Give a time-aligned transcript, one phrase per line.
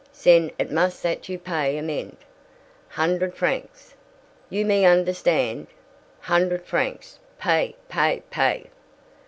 [0.15, 2.17] Zen it must zat you pay amende,
[2.87, 3.93] hundred francs.
[4.49, 5.67] You me understand?
[6.21, 7.75] Hundred francs pay!
[7.87, 8.23] pay!
[8.31, 8.65] pay!"